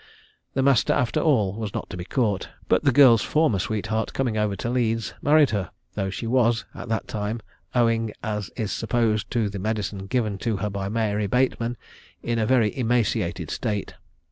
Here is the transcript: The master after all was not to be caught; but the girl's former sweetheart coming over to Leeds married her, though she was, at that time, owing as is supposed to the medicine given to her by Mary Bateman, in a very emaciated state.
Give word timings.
The 0.55 0.63
master 0.63 0.93
after 0.93 1.19
all 1.19 1.53
was 1.53 1.75
not 1.75 1.87
to 1.91 1.95
be 1.95 2.05
caught; 2.05 2.49
but 2.67 2.83
the 2.83 2.91
girl's 2.91 3.21
former 3.21 3.59
sweetheart 3.59 4.13
coming 4.13 4.35
over 4.35 4.55
to 4.55 4.67
Leeds 4.67 5.13
married 5.21 5.51
her, 5.51 5.69
though 5.93 6.09
she 6.09 6.25
was, 6.25 6.65
at 6.73 6.89
that 6.89 7.07
time, 7.07 7.39
owing 7.75 8.11
as 8.23 8.49
is 8.55 8.71
supposed 8.71 9.29
to 9.29 9.47
the 9.47 9.59
medicine 9.59 10.07
given 10.07 10.39
to 10.39 10.57
her 10.57 10.71
by 10.71 10.89
Mary 10.89 11.27
Bateman, 11.27 11.77
in 12.23 12.39
a 12.39 12.47
very 12.47 12.75
emaciated 12.75 13.51
state. 13.51 13.93